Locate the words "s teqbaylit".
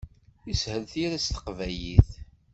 1.23-2.09